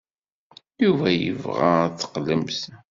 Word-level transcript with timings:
Yuba 0.83 1.07
yebɣa 1.11 1.69
ad 1.83 1.91
d-teqqlemt. 1.95 2.61